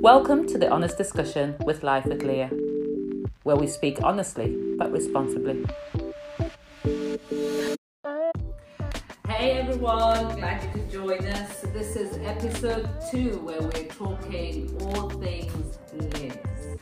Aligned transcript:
Welcome 0.00 0.46
to 0.46 0.58
the 0.58 0.70
Honest 0.70 0.96
Discussion 0.96 1.56
with 1.64 1.82
Life 1.82 2.06
with 2.06 2.22
Leah, 2.22 2.50
where 3.42 3.56
we 3.56 3.66
speak 3.66 3.98
honestly 4.00 4.56
but 4.78 4.92
responsibly. 4.92 5.66
Hey 9.26 9.58
everyone, 9.58 10.36
glad 10.36 10.62
you 10.62 10.70
could 10.70 10.88
join 10.88 11.26
us. 11.26 11.62
This 11.72 11.96
is 11.96 12.16
episode 12.18 12.88
two 13.10 13.40
where 13.40 13.60
we're 13.60 13.88
talking 13.88 14.70
all 14.82 15.10
things 15.10 15.78
lids. 15.92 16.78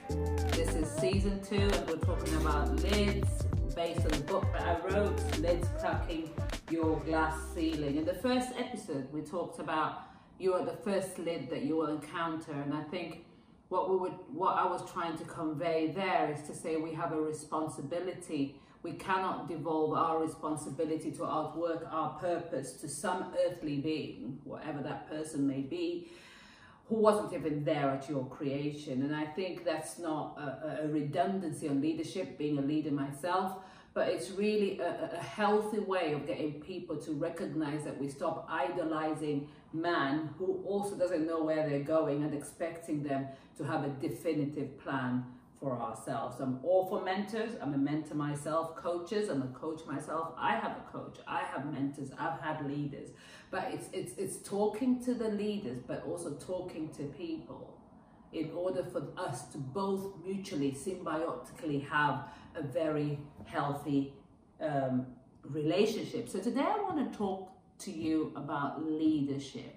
This 0.54 0.74
is 0.74 0.86
season 1.00 1.42
two 1.42 1.56
and 1.56 1.88
we're 1.88 1.96
talking 1.96 2.36
about 2.36 2.76
lids 2.82 3.44
based 3.74 4.00
on 4.00 4.10
the 4.10 4.24
book 4.26 4.44
that 4.52 4.62
I 4.62 4.86
wrote, 4.86 5.38
Lids 5.38 5.68
Cracking 5.80 6.30
Your 6.70 7.00
Glass 7.00 7.34
Ceiling. 7.54 7.96
In 7.96 8.04
the 8.04 8.14
first 8.14 8.50
episode, 8.58 9.10
we 9.10 9.22
talked 9.22 9.58
about 9.58 10.15
you 10.38 10.54
are 10.54 10.64
the 10.64 10.76
first 10.76 11.18
lid 11.18 11.50
that 11.50 11.62
you 11.62 11.76
will 11.76 11.88
encounter. 11.88 12.52
And 12.52 12.74
I 12.74 12.82
think 12.84 13.24
what 13.68 13.90
we 13.90 13.96
would, 13.96 14.14
what 14.32 14.56
I 14.56 14.66
was 14.66 14.88
trying 14.90 15.16
to 15.18 15.24
convey 15.24 15.92
there 15.94 16.32
is 16.32 16.46
to 16.48 16.54
say 16.54 16.76
we 16.76 16.92
have 16.92 17.12
a 17.12 17.20
responsibility. 17.20 18.60
We 18.82 18.92
cannot 18.92 19.48
devolve 19.48 19.94
our 19.94 20.20
responsibility 20.20 21.10
to 21.12 21.24
outwork 21.24 21.86
our 21.90 22.10
purpose 22.18 22.74
to 22.74 22.88
some 22.88 23.32
earthly 23.46 23.78
being, 23.78 24.38
whatever 24.44 24.82
that 24.82 25.08
person 25.08 25.46
may 25.46 25.60
be, 25.60 26.08
who 26.88 26.96
wasn't 26.96 27.32
even 27.32 27.64
there 27.64 27.90
at 27.90 28.08
your 28.08 28.24
creation. 28.26 29.02
And 29.02 29.14
I 29.14 29.24
think 29.24 29.64
that's 29.64 29.98
not 29.98 30.38
a, 30.38 30.84
a 30.84 30.88
redundancy 30.88 31.68
on 31.68 31.80
leadership, 31.80 32.38
being 32.38 32.58
a 32.58 32.62
leader 32.62 32.92
myself, 32.92 33.56
but 33.92 34.08
it's 34.08 34.30
really 34.30 34.78
a, 34.78 35.10
a, 35.14 35.22
healthy 35.22 35.78
way 35.78 36.12
of 36.12 36.26
getting 36.26 36.60
people 36.60 36.96
to 36.98 37.12
recognize 37.12 37.82
that 37.82 37.98
we 37.98 38.08
stop 38.08 38.46
idolizing 38.48 39.48
man 39.76 40.30
who 40.38 40.62
also 40.66 40.96
doesn't 40.96 41.26
know 41.26 41.42
where 41.42 41.68
they're 41.68 41.80
going 41.80 42.22
and 42.24 42.34
expecting 42.34 43.02
them 43.02 43.26
to 43.58 43.64
have 43.64 43.84
a 43.84 43.88
definitive 43.88 44.78
plan 44.78 45.24
for 45.60 45.80
ourselves. 45.80 46.40
I'm 46.40 46.60
all 46.62 46.86
for 46.86 47.02
mentors. 47.02 47.52
I'm 47.62 47.74
a 47.74 47.78
mentor 47.78 48.14
myself. 48.14 48.76
Coaches, 48.76 49.28
I'm 49.28 49.42
a 49.42 49.58
coach 49.58 49.80
myself. 49.86 50.34
I 50.36 50.56
have 50.56 50.72
a 50.72 50.92
coach. 50.92 51.18
I 51.26 51.42
have 51.44 51.72
mentors. 51.72 52.10
I've 52.18 52.40
had 52.40 52.66
leaders. 52.66 53.10
But 53.50 53.68
it's 53.72 53.88
it's 53.92 54.12
it's 54.18 54.36
talking 54.48 55.02
to 55.04 55.14
the 55.14 55.28
leaders, 55.28 55.78
but 55.86 56.04
also 56.06 56.34
talking 56.34 56.90
to 56.98 57.04
people 57.04 57.78
in 58.32 58.50
order 58.52 58.84
for 58.84 59.06
us 59.16 59.46
to 59.52 59.58
both 59.58 60.12
mutually, 60.24 60.72
symbiotically 60.72 61.86
have 61.88 62.24
a 62.54 62.62
very 62.62 63.18
healthy 63.46 64.12
um, 64.60 65.06
relationship. 65.42 66.28
So 66.28 66.38
today 66.38 66.66
I 66.66 66.82
want 66.82 67.10
to 67.10 67.16
talk 67.16 67.55
to 67.80 67.90
you 67.90 68.32
about 68.36 68.84
leadership. 68.84 69.76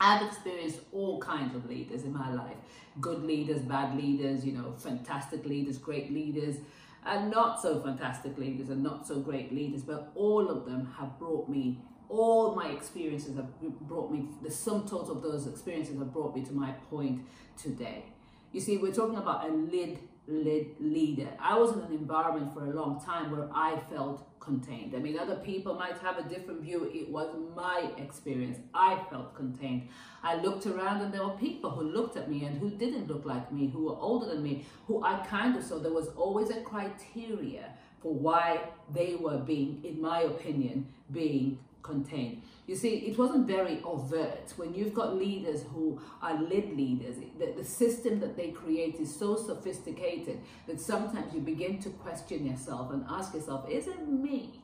I've 0.00 0.26
experienced 0.26 0.80
all 0.92 1.20
kinds 1.20 1.54
of 1.54 1.68
leaders 1.68 2.04
in 2.04 2.12
my 2.12 2.32
life 2.32 2.56
good 3.00 3.24
leaders, 3.24 3.60
bad 3.62 3.96
leaders, 3.96 4.44
you 4.44 4.52
know, 4.52 4.72
fantastic 4.78 5.44
leaders, 5.44 5.78
great 5.78 6.12
leaders, 6.12 6.56
and 7.04 7.30
not 7.30 7.60
so 7.60 7.80
fantastic 7.80 8.38
leaders 8.38 8.70
and 8.70 8.82
not 8.82 9.06
so 9.06 9.18
great 9.18 9.52
leaders, 9.52 9.82
but 9.82 10.12
all 10.14 10.48
of 10.48 10.64
them 10.64 10.88
have 10.98 11.18
brought 11.18 11.48
me, 11.48 11.80
all 12.08 12.54
my 12.54 12.70
experiences 12.70 13.36
have 13.36 13.48
brought 13.80 14.12
me, 14.12 14.28
the 14.42 14.50
sum 14.50 14.82
total 14.82 15.16
of 15.16 15.22
those 15.22 15.46
experiences 15.46 15.98
have 15.98 16.12
brought 16.12 16.34
me 16.36 16.44
to 16.44 16.52
my 16.52 16.70
point 16.88 17.22
today. 17.60 18.04
You 18.52 18.60
see, 18.60 18.76
we're 18.76 18.94
talking 18.94 19.18
about 19.18 19.48
a 19.48 19.52
lid 19.52 19.98
leader. 20.26 21.28
I 21.38 21.58
was 21.58 21.72
in 21.72 21.80
an 21.80 21.92
environment 21.92 22.54
for 22.54 22.64
a 22.64 22.70
long 22.70 23.00
time 23.04 23.30
where 23.30 23.48
I 23.54 23.78
felt 23.90 24.26
contained. 24.40 24.94
I 24.94 24.98
mean, 24.98 25.18
other 25.18 25.36
people 25.36 25.74
might 25.74 25.98
have 25.98 26.18
a 26.18 26.22
different 26.28 26.60
view. 26.60 26.90
It 26.92 27.08
was 27.10 27.34
my 27.56 27.90
experience. 27.96 28.58
I 28.74 29.02
felt 29.10 29.34
contained. 29.34 29.88
I 30.22 30.36
looked 30.36 30.66
around 30.66 31.00
and 31.02 31.12
there 31.12 31.24
were 31.24 31.36
people 31.36 31.70
who 31.70 31.82
looked 31.82 32.16
at 32.16 32.30
me 32.30 32.44
and 32.44 32.58
who 32.58 32.70
didn't 32.70 33.08
look 33.08 33.24
like 33.24 33.50
me, 33.52 33.68
who 33.68 33.86
were 33.86 33.96
older 33.98 34.26
than 34.26 34.42
me, 34.42 34.66
who 34.86 35.02
I 35.02 35.24
kind 35.26 35.56
of 35.56 35.64
saw. 35.64 35.78
There 35.78 35.92
was 35.92 36.08
always 36.16 36.50
a 36.50 36.60
criteria 36.60 37.70
for 38.02 38.14
why 38.14 38.60
they 38.92 39.14
were 39.14 39.38
being, 39.38 39.82
in 39.82 40.00
my 40.00 40.20
opinion, 40.22 40.86
being 41.10 41.58
contained. 41.84 42.42
You 42.66 42.74
see, 42.74 42.96
it 42.96 43.16
wasn't 43.16 43.46
very 43.46 43.80
overt. 43.84 44.52
When 44.56 44.74
you've 44.74 44.94
got 44.94 45.14
leaders 45.14 45.62
who 45.72 46.00
are 46.20 46.34
lid 46.42 46.76
leaders, 46.76 47.16
the, 47.38 47.52
the 47.56 47.64
system 47.64 48.18
that 48.20 48.36
they 48.36 48.48
create 48.48 48.96
is 48.96 49.14
so 49.14 49.36
sophisticated 49.36 50.40
that 50.66 50.80
sometimes 50.80 51.32
you 51.32 51.40
begin 51.40 51.78
to 51.80 51.90
question 51.90 52.46
yourself 52.46 52.90
and 52.92 53.04
ask 53.08 53.34
yourself, 53.34 53.70
is 53.70 53.86
it 53.86 54.08
me 54.08 54.62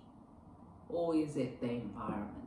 or 0.88 1.14
is 1.14 1.36
it 1.36 1.60
the 1.60 1.70
environment? 1.70 2.40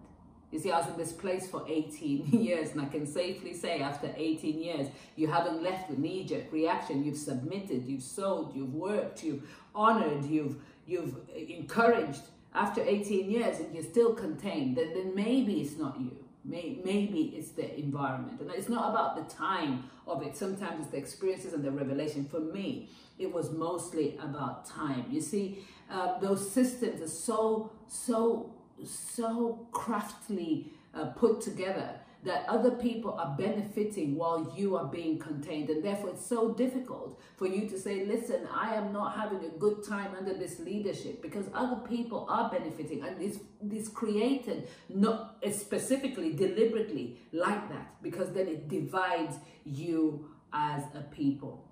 You 0.51 0.59
see, 0.59 0.71
I 0.71 0.79
was 0.79 0.87
in 0.87 0.97
this 0.97 1.11
place 1.11 1.47
for 1.47 1.65
18 1.67 2.27
years, 2.31 2.71
and 2.71 2.81
I 2.81 2.85
can 2.85 3.07
safely 3.07 3.55
say 3.55 3.81
after 3.81 4.13
18 4.15 4.61
years, 4.61 4.87
you 5.15 5.27
haven't 5.27 5.63
left 5.63 5.89
with 5.89 5.97
knee-jerk 5.97 6.51
reaction. 6.51 7.03
You've 7.03 7.17
submitted, 7.17 7.85
you've 7.87 8.03
sold, 8.03 8.55
you've 8.55 8.73
worked, 8.73 9.23
you've 9.23 9.49
honored, 9.73 10.25
you've, 10.25 10.57
you've 10.85 11.15
encouraged, 11.35 12.21
after 12.55 12.81
18 12.81 13.29
years 13.29 13.59
and 13.59 13.73
you're 13.73 13.83
still 13.83 14.13
contained, 14.13 14.77
then, 14.77 14.93
then 14.93 15.15
maybe 15.15 15.61
it's 15.61 15.77
not 15.77 15.99
you. 15.99 16.17
May, 16.45 16.79
maybe 16.83 17.33
it's 17.37 17.51
the 17.51 17.79
environment. 17.79 18.41
And 18.41 18.51
it's 18.51 18.67
not 18.67 18.89
about 18.89 19.15
the 19.15 19.33
time 19.33 19.89
of 20.05 20.21
it. 20.23 20.35
Sometimes 20.35 20.81
it's 20.81 20.91
the 20.91 20.97
experiences 20.97 21.53
and 21.53 21.63
the 21.63 21.71
revelation. 21.71 22.25
For 22.25 22.41
me, 22.41 22.89
it 23.17 23.31
was 23.31 23.51
mostly 23.51 24.17
about 24.21 24.65
time. 24.65 25.05
You 25.09 25.21
see, 25.21 25.59
uh, 25.89 26.19
those 26.19 26.51
systems 26.51 27.01
are 27.01 27.07
so, 27.07 27.71
so, 27.87 28.51
so 28.85 29.67
craftily 29.71 30.71
uh, 30.93 31.05
put 31.05 31.39
together 31.41 31.91
that 32.23 32.45
other 32.47 32.71
people 32.71 33.13
are 33.13 33.35
benefiting 33.37 34.15
while 34.15 34.53
you 34.55 34.77
are 34.77 34.85
being 34.85 35.19
contained. 35.19 35.69
And 35.69 35.83
therefore, 35.83 36.09
it's 36.09 36.25
so 36.25 36.53
difficult 36.53 37.19
for 37.35 37.47
you 37.47 37.67
to 37.69 37.77
say, 37.77 38.05
listen, 38.05 38.47
I 38.53 38.75
am 38.75 38.93
not 38.93 39.15
having 39.15 39.43
a 39.43 39.49
good 39.49 39.85
time 39.87 40.11
under 40.17 40.33
this 40.33 40.59
leadership 40.59 41.21
because 41.21 41.45
other 41.53 41.81
people 41.87 42.25
are 42.29 42.49
benefiting. 42.49 43.03
And 43.03 43.21
it's, 43.21 43.39
it's 43.69 43.89
created 43.89 44.69
not 44.87 45.37
specifically, 45.51 46.33
deliberately 46.33 47.17
like 47.33 47.69
that 47.69 48.01
because 48.01 48.31
then 48.31 48.47
it 48.47 48.69
divides 48.69 49.37
you 49.65 50.29
as 50.53 50.83
a 50.95 51.01
people. 51.01 51.65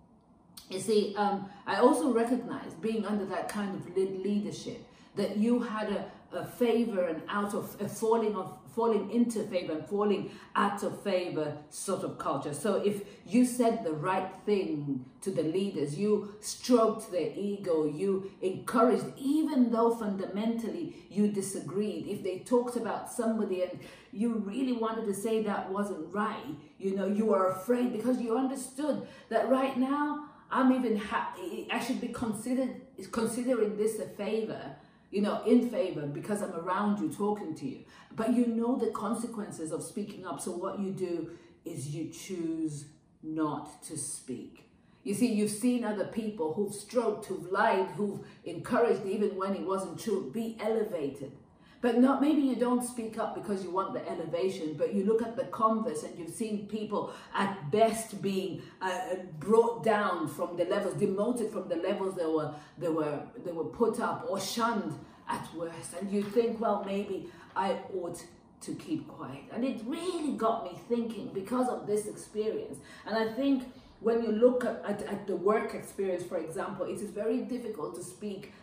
You 0.70 0.80
see, 0.80 1.16
um, 1.18 1.50
I 1.66 1.78
also 1.78 2.14
recognize 2.14 2.74
being 2.76 3.06
under 3.06 3.26
that 3.26 3.50
kind 3.50 3.76
of 3.76 3.96
leadership 3.96 4.86
that 5.16 5.38
you 5.38 5.60
had 5.60 5.90
a, 5.92 6.06
a 6.34 6.46
favor 6.46 7.08
and 7.08 7.22
out 7.28 7.54
of 7.54 7.76
a 7.80 7.88
falling 7.88 8.36
of 8.36 8.58
falling 8.76 9.12
into 9.12 9.44
favor 9.44 9.74
and 9.74 9.86
falling 9.86 10.32
out 10.56 10.82
of 10.84 11.02
favor 11.02 11.58
sort 11.70 12.04
of 12.04 12.18
culture. 12.18 12.54
So 12.54 12.76
if 12.76 13.04
you 13.26 13.46
said 13.46 13.84
the 13.84 13.92
right 13.92 14.32
thing 14.46 15.06
to 15.22 15.32
the 15.32 15.44
leaders, 15.44 15.98
you 15.98 16.34
stroked 16.40 17.12
their 17.12 17.32
ego, 17.36 17.86
you 17.86 18.32
encouraged, 18.42 19.06
even 19.18 19.72
though 19.72 19.94
fundamentally 19.94 20.96
you 21.10 21.28
disagreed. 21.28 22.08
If 22.08 22.24
they 22.24 22.40
talked 22.40 22.78
about 22.78 23.12
somebody 23.12 23.64
and 23.64 23.80
you 24.14 24.36
really 24.36 24.74
wanted 24.74 25.06
to 25.06 25.14
say 25.14 25.44
that 25.44 25.70
wasn't 25.70 26.14
right, 26.14 26.56
you 26.78 26.96
know, 26.96 27.08
you 27.08 27.26
were 27.26 27.50
afraid 27.50 27.92
because 27.92 28.22
you 28.22 28.38
understood 28.38 29.06
that 29.30 29.50
right 29.50 29.78
now 29.78 30.30
I'm 30.50 30.74
even 30.74 30.98
happy. 30.98 31.68
I 31.72 31.80
should 31.80 32.02
be 32.02 32.10
considered 32.10 32.82
considering 33.12 33.78
this 33.78 34.00
a 34.00 34.06
favor 34.06 34.76
you 35.12 35.22
know, 35.22 35.44
in 35.46 35.70
favor 35.70 36.08
because 36.08 36.42
I'm 36.42 36.56
around 36.56 37.00
you 37.00 37.14
talking 37.14 37.54
to 37.56 37.66
you. 37.66 37.80
But 38.16 38.34
you 38.34 38.48
know 38.48 38.78
the 38.78 38.92
consequences 38.92 39.72
of 39.72 39.84
speaking 39.84 40.26
up. 40.26 40.42
So 40.42 40.52
what 40.52 40.80
you 40.80 40.92
do 40.92 41.32
is 41.66 41.90
you 41.90 42.10
choose 42.10 42.86
not 43.22 43.84
to 43.84 43.98
speak. 43.98 44.66
You 45.04 45.14
see, 45.14 45.34
you've 45.34 45.52
seen 45.52 45.84
other 45.84 46.06
people 46.06 46.54
who've 46.54 46.74
stroked, 46.74 47.26
who've 47.26 47.52
lied, 47.52 47.88
who've 47.98 48.20
encouraged 48.46 49.06
even 49.06 49.36
when 49.36 49.56
it 49.56 49.66
wasn't 49.66 50.00
true, 50.00 50.32
be 50.32 50.58
elevated. 50.60 51.32
But 51.82 51.98
not 51.98 52.22
maybe 52.22 52.42
you 52.42 52.56
don't 52.56 52.84
speak 52.84 53.18
up 53.18 53.34
because 53.34 53.64
you 53.64 53.72
want 53.72 53.94
the 53.94 54.08
elevation, 54.08 54.76
but 54.78 54.94
you 54.94 55.04
look 55.04 55.24
at 55.24 55.36
the 55.36 55.46
converse 55.46 56.04
and 56.04 56.18
you've 56.18 56.34
seen 56.34 56.68
people 56.68 57.12
at 57.34 57.72
best 57.72 58.22
being 58.22 58.62
uh, 58.82 59.16
brought 59.40 59.84
down 59.84 60.28
from 60.28 60.58
the 60.58 60.66
levels, 60.66 60.94
demoted 60.94 61.52
from 61.52 61.68
the 61.68 61.78
levels 61.78 62.16
they 62.16 62.26
were 62.26 62.54
they 62.78 62.90
were 62.90 63.20
they 63.44 63.52
were 63.52 63.66
put 63.66 64.00
up 64.00 64.28
or 64.30 64.40
shunned 64.40 64.94
at 65.28 65.48
worst. 65.56 65.96
And 66.00 66.12
you 66.12 66.22
think, 66.22 66.60
well, 66.62 66.84
maybe 66.86 67.30
I 67.56 67.80
ought 67.96 68.24
to 68.62 68.76
keep 68.76 69.08
quiet. 69.08 69.44
And 69.52 69.64
it 69.64 69.82
really 69.86 70.34
got 70.34 70.64
me 70.64 70.78
thinking 70.88 71.32
because 71.34 71.68
of 71.68 71.88
this 71.88 72.06
experience. 72.06 72.78
And 73.08 73.18
I 73.18 73.34
think 73.34 73.64
when 74.02 74.24
you 74.24 74.32
look 74.32 74.66
at, 74.66 74.84
at, 74.86 75.02
at, 75.04 75.28
the 75.28 75.36
work 75.36 75.74
experience, 75.74 76.24
for 76.24 76.38
example, 76.38 76.86
it 76.86 77.00
is 77.00 77.10
very 77.10 77.42
difficult 77.42 77.96
to 77.96 78.04
speak 78.04 78.52
uh, 78.52 78.61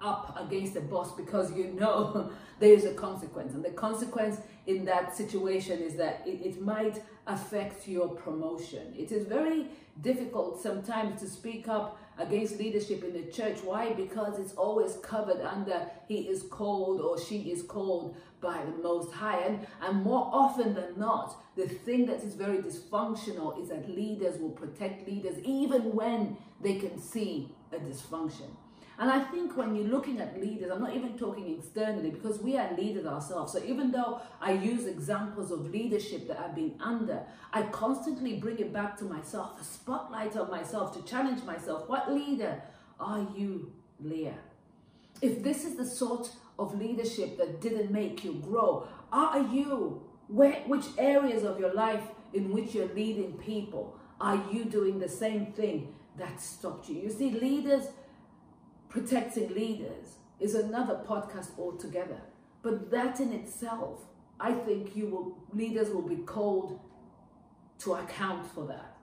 up 0.00 0.38
against 0.38 0.76
a 0.76 0.80
boss 0.80 1.14
because 1.14 1.52
you 1.52 1.68
know 1.68 2.30
there 2.60 2.72
is 2.72 2.84
a 2.84 2.94
consequence. 2.94 3.54
And 3.54 3.64
the 3.64 3.70
consequence 3.70 4.40
in 4.66 4.84
that 4.84 5.16
situation 5.16 5.80
is 5.80 5.96
that 5.96 6.22
it, 6.26 6.40
it 6.44 6.62
might 6.62 7.02
affect 7.26 7.88
your 7.88 8.08
promotion. 8.08 8.94
It 8.96 9.12
is 9.12 9.26
very 9.26 9.66
difficult 10.00 10.62
sometimes 10.62 11.20
to 11.20 11.28
speak 11.28 11.68
up 11.68 11.98
against 12.18 12.58
leadership 12.58 13.02
in 13.04 13.12
the 13.12 13.30
church. 13.30 13.58
Why? 13.62 13.92
Because 13.92 14.38
it's 14.38 14.52
always 14.54 14.96
covered 15.02 15.40
under 15.40 15.88
he 16.06 16.20
is 16.28 16.42
called 16.42 17.00
or 17.00 17.18
she 17.18 17.50
is 17.50 17.62
called 17.62 18.16
by 18.40 18.62
the 18.64 18.82
Most 18.82 19.12
High. 19.12 19.40
And, 19.40 19.66
and 19.82 20.02
more 20.02 20.30
often 20.32 20.74
than 20.74 20.98
not, 20.98 21.36
the 21.56 21.68
thing 21.68 22.06
that 22.06 22.22
is 22.22 22.34
very 22.34 22.58
dysfunctional 22.58 23.60
is 23.60 23.68
that 23.70 23.88
leaders 23.88 24.38
will 24.40 24.50
protect 24.50 25.08
leaders 25.08 25.38
even 25.44 25.94
when 25.94 26.36
they 26.60 26.76
can 26.76 27.00
see 27.00 27.52
a 27.72 27.76
dysfunction. 27.76 28.50
And 29.00 29.12
I 29.12 29.20
think 29.20 29.56
when 29.56 29.76
you're 29.76 29.86
looking 29.86 30.20
at 30.20 30.40
leaders, 30.40 30.72
I'm 30.72 30.80
not 30.80 30.94
even 30.94 31.16
talking 31.16 31.56
externally 31.56 32.10
because 32.10 32.40
we 32.40 32.58
are 32.58 32.74
leaders 32.76 33.06
ourselves. 33.06 33.52
So 33.52 33.62
even 33.64 33.92
though 33.92 34.20
I 34.40 34.52
use 34.52 34.86
examples 34.86 35.52
of 35.52 35.70
leadership 35.70 36.26
that 36.26 36.40
I've 36.40 36.56
been 36.56 36.74
under, 36.80 37.22
I 37.52 37.62
constantly 37.62 38.40
bring 38.40 38.58
it 38.58 38.72
back 38.72 38.98
to 38.98 39.04
myself, 39.04 39.60
a 39.60 39.64
spotlight 39.64 40.36
on 40.36 40.50
myself 40.50 40.96
to 40.96 41.08
challenge 41.08 41.44
myself. 41.44 41.88
What 41.88 42.12
leader 42.12 42.60
are 42.98 43.24
you, 43.36 43.72
Leah? 44.00 44.38
If 45.22 45.44
this 45.44 45.64
is 45.64 45.76
the 45.76 45.86
sort 45.86 46.30
of 46.58 46.76
leadership 46.76 47.38
that 47.38 47.60
didn't 47.60 47.92
make 47.92 48.24
you 48.24 48.34
grow, 48.34 48.88
are 49.12 49.42
you, 49.42 50.02
where, 50.26 50.54
which 50.66 50.86
areas 50.98 51.44
of 51.44 51.60
your 51.60 51.72
life 51.72 52.02
in 52.34 52.50
which 52.50 52.74
you're 52.74 52.92
leading 52.94 53.34
people, 53.34 53.96
are 54.20 54.42
you 54.50 54.64
doing 54.64 54.98
the 54.98 55.08
same 55.08 55.52
thing 55.52 55.94
that 56.16 56.40
stopped 56.40 56.88
you? 56.88 57.00
You 57.00 57.10
see, 57.10 57.30
leaders 57.30 57.84
protecting 58.88 59.54
leaders 59.54 60.16
is 60.40 60.54
another 60.54 61.00
podcast 61.06 61.58
altogether. 61.58 62.20
But 62.62 62.90
that 62.90 63.20
in 63.20 63.32
itself, 63.32 64.00
I 64.40 64.52
think 64.52 64.96
you 64.96 65.06
will 65.06 65.38
leaders 65.52 65.90
will 65.90 66.08
be 66.08 66.16
called 66.16 66.80
to 67.80 67.94
account 67.94 68.46
for 68.46 68.66
that. 68.66 68.96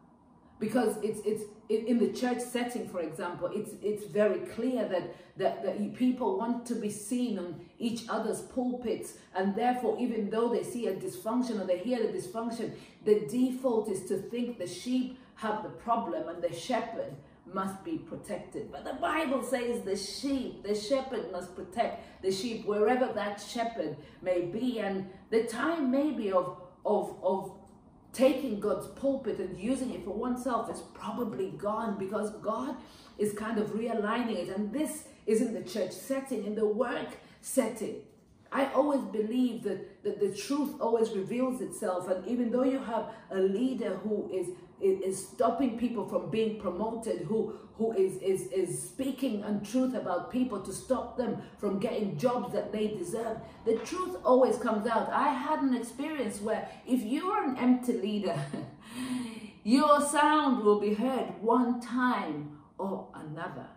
Because 0.59 0.95
it's 1.03 1.19
it's 1.25 1.43
in 1.69 1.99
the 1.99 2.13
church 2.13 2.39
setting, 2.39 2.87
for 2.87 3.01
example, 3.01 3.49
it's 3.53 3.71
it's 3.81 4.05
very 4.05 4.39
clear 4.47 4.87
that, 4.87 5.15
that 5.37 5.63
that 5.63 5.95
people 5.95 6.37
want 6.37 6.65
to 6.67 6.75
be 6.75 6.89
seen 6.89 7.37
on 7.37 7.59
each 7.77 8.07
other's 8.07 8.41
pulpits, 8.41 9.17
and 9.35 9.53
therefore, 9.55 9.97
even 9.99 10.29
though 10.29 10.49
they 10.49 10.63
see 10.63 10.87
a 10.87 10.95
dysfunction 10.95 11.59
or 11.61 11.65
they 11.65 11.79
hear 11.79 11.99
the 11.99 12.17
dysfunction, 12.17 12.71
the 13.03 13.27
default 13.27 13.89
is 13.89 14.05
to 14.05 14.17
think 14.17 14.57
the 14.57 14.67
sheep 14.67 15.17
have 15.35 15.63
the 15.63 15.69
problem 15.69 16.29
and 16.29 16.41
the 16.41 16.53
shepherd 16.55 17.13
must 17.53 17.83
be 17.83 17.97
protected. 17.97 18.71
But 18.71 18.85
the 18.85 18.93
Bible 18.93 19.43
says 19.43 19.81
the 19.83 19.95
sheep, 19.95 20.63
the 20.63 20.75
shepherd 20.75 21.31
must 21.31 21.55
protect 21.55 22.21
the 22.21 22.31
sheep 22.31 22.65
wherever 22.65 23.11
that 23.13 23.41
shepherd 23.41 23.97
may 24.21 24.41
be. 24.41 24.79
And 24.79 25.09
the 25.29 25.43
time 25.43 25.91
maybe 25.91 26.31
of, 26.31 26.61
of, 26.85 27.15
of 27.23 27.51
taking 28.13 28.59
God's 28.59 28.87
pulpit 28.87 29.39
and 29.39 29.57
using 29.59 29.93
it 29.93 30.03
for 30.03 30.11
oneself 30.11 30.71
is 30.71 30.81
probably 30.93 31.51
gone 31.51 31.97
because 31.99 32.31
God 32.41 32.75
is 33.17 33.33
kind 33.33 33.59
of 33.59 33.69
realigning 33.69 34.37
it. 34.37 34.55
And 34.55 34.71
this 34.73 35.03
is 35.25 35.41
in 35.41 35.53
the 35.53 35.63
church 35.63 35.91
setting, 35.91 36.45
in 36.45 36.55
the 36.55 36.65
work 36.65 37.09
setting. 37.41 38.01
I 38.51 38.71
always 38.73 39.01
believe 39.01 39.63
that, 39.63 40.03
that 40.03 40.19
the 40.19 40.33
truth 40.33 40.75
always 40.79 41.11
reveals 41.11 41.61
itself. 41.61 42.09
And 42.09 42.25
even 42.25 42.51
though 42.51 42.63
you 42.63 42.79
have 42.79 43.09
a 43.29 43.39
leader 43.39 43.95
who 43.95 44.29
is 44.33 44.47
is 44.81 45.27
stopping 45.27 45.77
people 45.77 46.07
from 46.07 46.29
being 46.29 46.59
promoted, 46.59 47.21
who, 47.21 47.53
who 47.77 47.93
is, 47.93 48.17
is, 48.21 48.51
is 48.51 48.81
speaking 48.81 49.43
untruth 49.43 49.95
about 49.95 50.31
people 50.31 50.61
to 50.61 50.73
stop 50.73 51.17
them 51.17 51.41
from 51.57 51.79
getting 51.79 52.17
jobs 52.17 52.53
that 52.53 52.71
they 52.71 52.87
deserve. 52.87 53.37
The 53.65 53.75
truth 53.79 54.17
always 54.23 54.57
comes 54.57 54.87
out. 54.87 55.09
I 55.11 55.29
had 55.29 55.61
an 55.61 55.73
experience 55.73 56.41
where 56.41 56.67
if 56.85 57.01
you're 57.01 57.43
an 57.43 57.57
empty 57.57 57.93
leader, 57.93 58.39
your 59.63 60.01
sound 60.01 60.63
will 60.63 60.79
be 60.79 60.93
heard 60.93 61.41
one 61.41 61.79
time 61.79 62.57
or 62.77 63.07
another. 63.15 63.67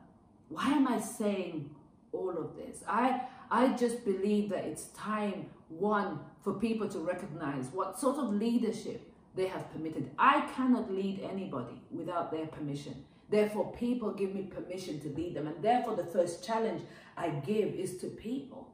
Why 0.49 0.73
am 0.73 0.89
I 0.89 1.01
saying 1.01 1.71
all 2.13 2.37
of 2.37 2.57
this? 2.57 2.83
I, 2.89 3.23
I 3.51 3.69
just 3.75 4.05
believe 4.05 4.51
that 4.51 4.65
it's 4.65 4.87
time, 4.89 5.47
one, 5.69 6.21
for 6.43 6.55
people 6.55 6.89
to 6.89 6.99
recognize 6.99 7.67
what 7.73 7.99
sort 7.99 8.17
of 8.17 8.33
leadership 8.33 9.13
they 9.35 9.47
have 9.47 9.71
permitted. 9.73 10.11
I 10.19 10.49
cannot 10.57 10.93
lead 10.93 11.21
anybody 11.23 11.81
without 11.91 12.31
their 12.31 12.47
permission. 12.47 13.05
Therefore, 13.31 13.73
people 13.73 14.13
give 14.13 14.35
me 14.35 14.43
permission 14.43 15.01
to 15.01 15.09
lead 15.11 15.35
them. 15.35 15.47
And 15.47 15.63
therefore, 15.63 15.97
the 15.97 16.05
first 16.05 16.45
challenge 16.45 16.83
I 17.17 17.29
give 17.29 17.75
is 17.75 17.99
to 17.99 18.07
people. 18.07 18.73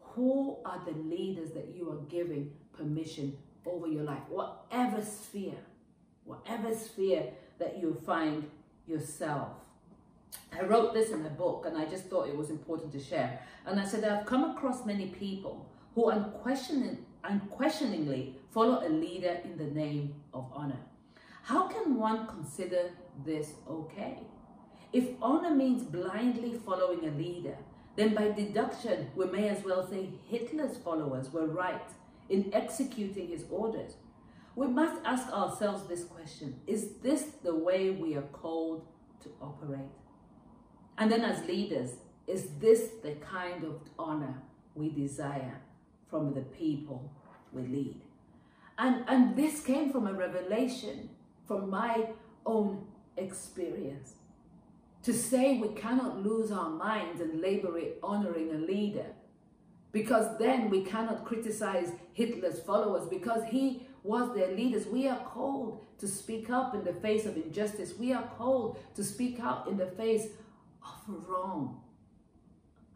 Who 0.00 0.58
are 0.64 0.80
the 0.84 0.92
leaders 0.92 1.52
that 1.52 1.74
you 1.74 1.90
are 1.90 2.02
giving 2.08 2.52
permission 2.76 3.36
over 3.66 3.86
your 3.86 4.04
life? 4.04 4.22
Whatever 4.28 5.02
sphere, 5.02 5.58
whatever 6.24 6.74
sphere 6.74 7.32
that 7.58 7.78
you 7.80 8.00
find 8.04 8.48
yourself. 8.86 9.48
I 10.52 10.64
wrote 10.64 10.94
this 10.94 11.10
in 11.10 11.24
a 11.24 11.30
book 11.30 11.64
and 11.66 11.76
I 11.76 11.84
just 11.84 12.06
thought 12.06 12.28
it 12.28 12.36
was 12.36 12.50
important 12.50 12.92
to 12.92 13.00
share. 13.00 13.40
And 13.66 13.78
I 13.78 13.84
said, 13.84 14.04
I've 14.04 14.26
come 14.26 14.44
across 14.44 14.84
many 14.84 15.06
people 15.06 15.68
who 15.94 16.10
unquestioning, 16.10 17.04
unquestioningly 17.24 18.36
follow 18.52 18.86
a 18.86 18.88
leader 18.88 19.38
in 19.44 19.56
the 19.56 19.64
name 19.64 20.14
of 20.32 20.50
honor. 20.52 20.80
How 21.42 21.68
can 21.68 21.96
one 21.96 22.26
consider 22.26 22.90
this 23.24 23.52
okay? 23.68 24.18
If 24.92 25.08
honor 25.20 25.54
means 25.54 25.82
blindly 25.82 26.54
following 26.64 27.08
a 27.08 27.10
leader, 27.10 27.56
then 27.96 28.14
by 28.14 28.30
deduction, 28.30 29.08
we 29.14 29.26
may 29.26 29.48
as 29.48 29.64
well 29.64 29.86
say 29.86 30.08
Hitler's 30.28 30.76
followers 30.78 31.32
were 31.32 31.46
right 31.46 31.90
in 32.28 32.50
executing 32.52 33.28
his 33.28 33.44
orders. 33.50 33.94
We 34.56 34.68
must 34.68 35.00
ask 35.04 35.28
ourselves 35.32 35.86
this 35.88 36.04
question 36.04 36.60
Is 36.66 36.90
this 37.02 37.24
the 37.42 37.54
way 37.54 37.90
we 37.90 38.14
are 38.14 38.22
called 38.22 38.86
to 39.22 39.28
operate? 39.40 39.80
And 40.96 41.10
then, 41.10 41.22
as 41.22 41.44
leaders, 41.46 41.90
is 42.26 42.48
this 42.60 42.90
the 43.02 43.12
kind 43.16 43.64
of 43.64 43.80
honor 43.98 44.42
we 44.74 44.90
desire 44.90 45.60
from 46.14 46.32
the 46.32 46.42
people 46.42 47.10
we 47.52 47.62
lead? 47.62 48.00
And, 48.78 49.04
and 49.08 49.34
this 49.34 49.60
came 49.60 49.90
from 49.90 50.06
a 50.06 50.12
revelation 50.12 51.10
from 51.44 51.68
my 51.68 52.06
own 52.46 52.86
experience. 53.16 54.12
To 55.02 55.12
say 55.12 55.58
we 55.58 55.70
cannot 55.70 56.22
lose 56.22 56.52
our 56.52 56.70
minds 56.70 57.20
and 57.20 57.40
labor 57.40 57.76
it 57.78 57.98
honoring 58.00 58.52
a 58.52 58.58
leader 58.58 59.06
because 59.90 60.38
then 60.38 60.70
we 60.70 60.82
cannot 60.84 61.24
criticize 61.24 61.90
Hitler's 62.12 62.60
followers 62.60 63.08
because 63.08 63.42
he 63.50 63.88
was 64.04 64.32
their 64.36 64.54
leaders. 64.54 64.86
We 64.86 65.08
are 65.08 65.18
called 65.18 65.80
to 65.98 66.06
speak 66.06 66.48
up 66.48 66.76
in 66.76 66.84
the 66.84 66.92
face 66.92 67.26
of 67.26 67.36
injustice. 67.36 67.94
We 67.98 68.12
are 68.12 68.30
called 68.38 68.78
to 68.94 69.02
speak 69.02 69.40
out 69.40 69.66
in 69.66 69.78
the 69.78 69.86
face 69.86 70.28
of 70.80 71.28
wrong. 71.28 71.80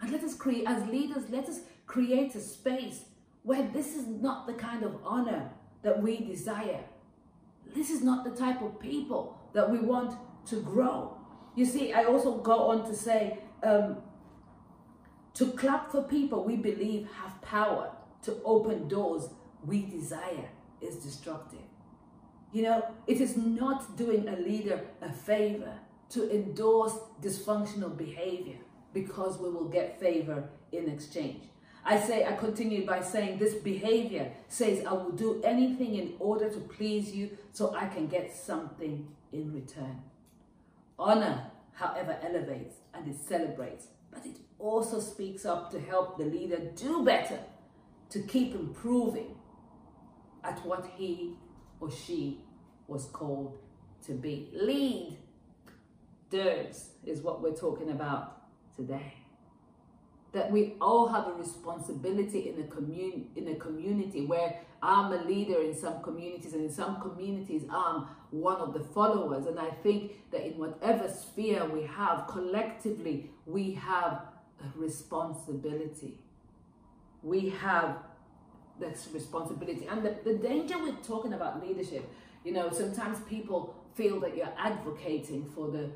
And 0.00 0.12
let 0.12 0.22
us 0.22 0.36
create, 0.36 0.68
as 0.68 0.86
leaders, 0.86 1.24
let 1.30 1.48
us 1.48 1.62
create 1.88 2.36
a 2.36 2.40
space 2.40 3.00
where 3.42 3.62
this 3.72 3.94
is 3.96 4.06
not 4.06 4.46
the 4.46 4.54
kind 4.54 4.82
of 4.82 4.96
honor 5.04 5.50
that 5.82 6.02
we 6.02 6.18
desire. 6.18 6.84
This 7.74 7.90
is 7.90 8.02
not 8.02 8.24
the 8.24 8.30
type 8.30 8.62
of 8.62 8.78
people 8.80 9.38
that 9.52 9.70
we 9.70 9.78
want 9.78 10.14
to 10.46 10.56
grow. 10.60 11.16
You 11.54 11.64
see, 11.64 11.92
I 11.92 12.04
also 12.04 12.38
go 12.38 12.70
on 12.70 12.86
to 12.88 12.94
say, 12.94 13.38
um, 13.62 13.98
to 15.34 15.46
clap 15.52 15.92
for 15.92 16.02
people 16.02 16.44
we 16.44 16.56
believe 16.56 17.08
have 17.22 17.40
power 17.42 17.92
to 18.22 18.36
open 18.44 18.88
doors 18.88 19.28
we 19.64 19.82
desire 19.86 20.48
is 20.80 20.96
destructive. 20.96 21.60
You 22.52 22.62
know, 22.62 22.86
it 23.06 23.20
is 23.20 23.36
not 23.36 23.96
doing 23.96 24.28
a 24.28 24.36
leader 24.36 24.80
a 25.02 25.12
favor 25.12 25.78
to 26.10 26.34
endorse 26.34 26.94
dysfunctional 27.20 27.96
behavior 27.96 28.56
because 28.94 29.38
we 29.38 29.50
will 29.50 29.68
get 29.68 30.00
favor 30.00 30.48
in 30.72 30.88
exchange. 30.88 31.44
I 31.90 31.98
say, 31.98 32.26
I 32.26 32.32
continue 32.32 32.84
by 32.84 33.00
saying 33.00 33.38
this 33.38 33.54
behavior 33.54 34.30
says, 34.48 34.84
I 34.84 34.92
will 34.92 35.12
do 35.12 35.40
anything 35.42 35.94
in 35.94 36.12
order 36.18 36.50
to 36.50 36.60
please 36.60 37.14
you 37.14 37.30
so 37.52 37.74
I 37.74 37.86
can 37.86 38.08
get 38.08 38.36
something 38.36 39.08
in 39.32 39.54
return. 39.54 40.02
Honor, 40.98 41.50
however, 41.72 42.18
elevates 42.22 42.76
and 42.92 43.08
it 43.08 43.16
celebrates, 43.18 43.86
but 44.10 44.26
it 44.26 44.36
also 44.58 45.00
speaks 45.00 45.46
up 45.46 45.70
to 45.70 45.80
help 45.80 46.18
the 46.18 46.26
leader 46.26 46.58
do 46.76 47.06
better, 47.06 47.38
to 48.10 48.20
keep 48.20 48.54
improving 48.54 49.34
at 50.44 50.62
what 50.66 50.90
he 50.94 51.36
or 51.80 51.90
she 51.90 52.40
was 52.86 53.06
called 53.06 53.58
to 54.04 54.12
be. 54.12 54.50
Lid 54.52 55.16
Leaders 56.30 56.90
is 57.06 57.22
what 57.22 57.40
we're 57.40 57.56
talking 57.56 57.92
about 57.92 58.42
today 58.76 59.17
that 60.32 60.50
we 60.50 60.74
all 60.80 61.08
have 61.08 61.26
a 61.26 61.32
responsibility 61.32 62.50
in 62.50 62.60
a 62.60 62.66
commun 62.66 63.28
in 63.36 63.48
a 63.48 63.54
community 63.54 64.26
where 64.26 64.60
I'm 64.82 65.12
a 65.12 65.24
leader 65.24 65.60
in 65.60 65.74
some 65.74 66.02
communities 66.02 66.52
and 66.52 66.64
in 66.64 66.70
some 66.70 67.00
communities 67.00 67.62
I'm 67.70 68.06
one 68.30 68.56
of 68.56 68.74
the 68.74 68.80
followers. 68.80 69.46
And 69.46 69.58
I 69.58 69.70
think 69.70 70.30
that 70.30 70.46
in 70.46 70.58
whatever 70.58 71.08
sphere 71.08 71.64
we 71.64 71.84
have 71.84 72.26
collectively 72.26 73.30
we 73.46 73.72
have 73.72 74.22
a 74.60 74.78
responsibility. 74.78 76.18
We 77.22 77.48
have 77.50 77.98
this 78.78 79.08
responsibility. 79.12 79.86
And 79.90 80.04
the, 80.04 80.16
the 80.24 80.34
danger 80.34 80.78
with 80.78 81.02
talking 81.06 81.32
about 81.32 81.66
leadership 81.66 82.08
you 82.44 82.52
know 82.52 82.70
sometimes 82.70 83.18
people 83.28 83.74
feel 83.94 84.20
that 84.20 84.36
you're 84.36 84.52
advocating 84.56 85.44
for 85.54 85.68
the 85.68 85.90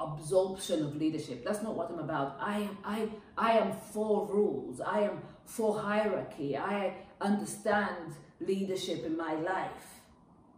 absorption 0.00 0.84
of 0.84 0.96
leadership. 0.96 1.44
That's 1.44 1.62
not 1.62 1.74
what 1.74 1.90
I'm 1.90 1.98
about. 1.98 2.38
I 2.40 2.58
am 2.60 2.78
I 2.84 3.08
I 3.36 3.52
am 3.58 3.72
for 3.72 4.26
rules. 4.26 4.80
I 4.80 5.00
am 5.00 5.22
for 5.44 5.80
hierarchy. 5.80 6.56
I 6.56 6.94
understand 7.20 8.14
leadership 8.40 9.04
in 9.04 9.16
my 9.16 9.34
life. 9.34 10.00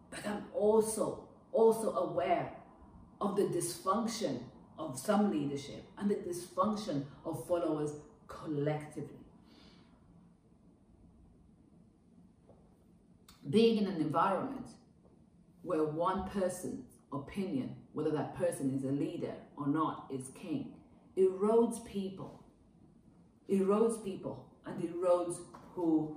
But 0.09 0.27
I'm 0.27 0.45
also 0.53 1.27
also 1.51 1.93
aware 1.95 2.51
of 3.19 3.35
the 3.35 3.43
dysfunction 3.43 4.39
of 4.77 4.99
some 4.99 5.31
leadership 5.31 5.83
and 5.97 6.09
the 6.09 6.15
dysfunction 6.15 7.05
of 7.25 7.45
followers 7.47 7.91
collectively. 8.27 9.17
Being 13.49 13.79
in 13.79 13.87
an 13.87 14.01
environment 14.01 14.67
where 15.63 15.83
one 15.83 16.29
person's 16.29 16.85
opinion, 17.11 17.75
whether 17.93 18.11
that 18.11 18.35
person 18.35 18.73
is 18.75 18.83
a 18.83 18.91
leader 18.91 19.33
or 19.57 19.67
not, 19.67 20.07
is 20.11 20.29
king, 20.39 20.73
erodes 21.17 21.85
people, 21.85 22.43
erodes 23.49 24.03
people, 24.03 24.45
and 24.65 24.81
erodes 24.81 25.37
who 25.75 26.15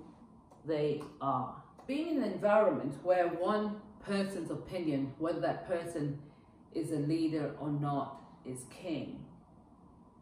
they 0.66 1.02
are. 1.20 1.62
Being 1.86 2.16
in 2.16 2.22
an 2.22 2.32
environment 2.32 2.94
where 3.02 3.28
one 3.28 3.76
person's 4.00 4.50
opinion, 4.50 5.12
whether 5.18 5.40
that 5.40 5.66
person 5.66 6.18
is 6.72 6.92
a 6.92 6.96
leader 6.96 7.54
or 7.60 7.70
not, 7.70 8.22
is 8.44 8.64
king, 8.70 9.24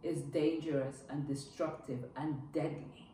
is 0.02 0.22
dangerous 0.22 1.02
and 1.10 1.26
destructive 1.26 2.04
and 2.16 2.36
deadly 2.52 3.06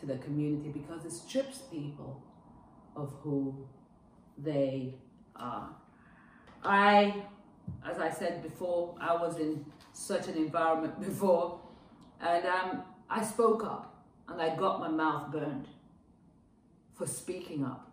to 0.00 0.06
the 0.06 0.18
community 0.18 0.68
because 0.68 1.04
it 1.04 1.12
strips 1.12 1.58
people 1.70 2.22
of 2.96 3.12
who 3.22 3.66
they 4.38 4.94
are. 5.36 5.70
I, 6.64 7.24
as 7.88 7.98
I 7.98 8.10
said 8.10 8.42
before, 8.42 8.94
I 9.00 9.14
was 9.14 9.38
in 9.38 9.64
such 9.92 10.28
an 10.28 10.36
environment 10.36 11.00
before, 11.08 11.60
and 12.20 12.44
um, 12.46 12.82
I 13.10 13.22
spoke 13.24 13.64
up 13.64 14.04
and 14.28 14.40
I 14.40 14.54
got 14.56 14.80
my 14.80 14.88
mouth 14.88 15.32
burned 15.32 15.68
for 16.94 17.06
speaking 17.06 17.64
up. 17.64 17.90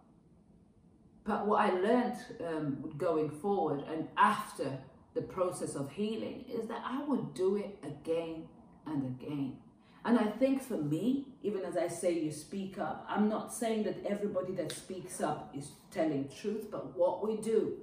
But 1.23 1.45
what 1.45 1.61
I 1.61 1.71
learned 1.71 2.15
um, 2.47 2.93
going 2.97 3.29
forward 3.29 3.83
and 3.91 4.07
after 4.17 4.77
the 5.13 5.21
process 5.21 5.75
of 5.75 5.91
healing 5.91 6.45
is 6.47 6.67
that 6.67 6.81
I 6.83 7.03
would 7.03 7.33
do 7.33 7.57
it 7.57 7.77
again 7.83 8.47
and 8.85 9.05
again. 9.05 9.57
And 10.05 10.17
I 10.17 10.25
think 10.25 10.63
for 10.63 10.77
me, 10.77 11.25
even 11.43 11.63
as 11.65 11.75
I 11.75 11.87
say 11.87 12.17
you 12.17 12.31
speak 12.31 12.79
up, 12.79 13.05
I'm 13.09 13.27
not 13.27 13.53
saying 13.53 13.83
that 13.83 13.97
everybody 14.05 14.53
that 14.53 14.71
speaks 14.71 15.21
up 15.21 15.53
is 15.55 15.71
telling 15.91 16.29
truth, 16.29 16.67
but 16.71 16.97
what 16.97 17.27
we 17.27 17.37
do 17.37 17.77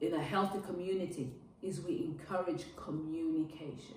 in 0.00 0.14
a 0.14 0.22
healthy 0.22 0.60
community 0.66 1.32
is 1.62 1.80
we 1.80 2.04
encourage 2.04 2.64
communication. 2.76 3.96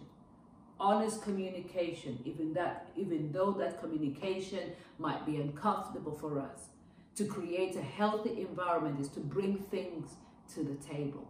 Honest 0.80 1.22
communication, 1.22 2.20
even 2.26 2.54
that, 2.54 2.90
even 2.96 3.32
though 3.32 3.52
that 3.52 3.80
communication 3.80 4.72
might 4.98 5.26
be 5.26 5.38
uncomfortable 5.38 6.12
for 6.12 6.40
us. 6.40 6.70
To 7.16 7.26
create 7.26 7.76
a 7.76 7.82
healthy 7.82 8.42
environment 8.42 9.00
is 9.00 9.10
to 9.10 9.20
bring 9.20 9.58
things 9.58 10.16
to 10.56 10.64
the 10.64 10.76
table 10.76 11.28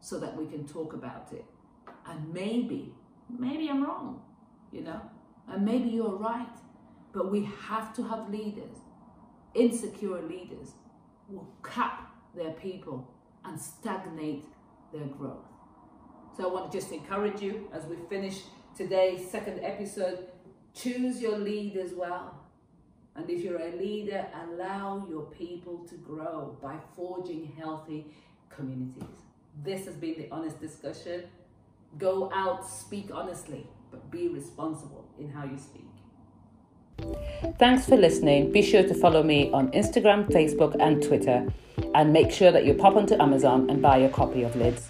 so 0.00 0.18
that 0.18 0.36
we 0.36 0.46
can 0.46 0.66
talk 0.66 0.92
about 0.92 1.32
it. 1.32 1.44
And 2.06 2.32
maybe, 2.34 2.92
maybe 3.30 3.68
I'm 3.68 3.82
wrong, 3.82 4.22
you 4.72 4.82
know, 4.82 5.00
and 5.48 5.64
maybe 5.64 5.88
you're 5.88 6.16
right. 6.16 6.46
But 7.12 7.30
we 7.30 7.48
have 7.68 7.94
to 7.96 8.02
have 8.02 8.28
leaders, 8.28 8.76
insecure 9.54 10.20
leaders, 10.22 10.72
will 11.28 11.48
cap 11.62 12.14
their 12.34 12.52
people 12.52 13.10
and 13.44 13.60
stagnate 13.60 14.44
their 14.92 15.06
growth. 15.06 15.46
So 16.36 16.48
I 16.48 16.52
want 16.52 16.70
to 16.70 16.78
just 16.78 16.92
encourage 16.92 17.40
you 17.40 17.68
as 17.72 17.86
we 17.86 17.96
finish 18.08 18.40
today's 18.76 19.30
second 19.30 19.60
episode 19.62 20.26
choose 20.74 21.20
your 21.20 21.38
lead 21.38 21.76
as 21.76 21.92
well. 21.92 22.36
And 23.16 23.28
if 23.28 23.42
you're 23.42 23.60
a 23.60 23.76
leader, 23.76 24.26
allow 24.34 25.06
your 25.08 25.24
people 25.26 25.84
to 25.88 25.96
grow 25.96 26.56
by 26.62 26.76
forging 26.94 27.52
healthy 27.58 28.06
communities. 28.48 29.02
This 29.64 29.84
has 29.86 29.96
been 29.96 30.14
the 30.16 30.28
honest 30.30 30.60
discussion. 30.60 31.24
Go 31.98 32.30
out, 32.32 32.66
speak 32.66 33.10
honestly, 33.12 33.66
but 33.90 34.10
be 34.10 34.28
responsible 34.28 35.08
in 35.18 35.28
how 35.28 35.44
you 35.44 35.58
speak. 35.58 35.88
Thanks 37.58 37.86
for 37.86 37.96
listening. 37.96 38.52
Be 38.52 38.62
sure 38.62 38.82
to 38.82 38.94
follow 38.94 39.22
me 39.22 39.50
on 39.52 39.70
Instagram, 39.72 40.30
Facebook, 40.30 40.76
and 40.80 41.02
Twitter. 41.02 41.46
And 41.94 42.12
make 42.12 42.30
sure 42.30 42.52
that 42.52 42.64
you 42.64 42.74
pop 42.74 42.96
onto 42.96 43.14
Amazon 43.20 43.68
and 43.70 43.82
buy 43.82 43.98
a 43.98 44.08
copy 44.08 44.42
of 44.42 44.54
Lids. 44.56 44.88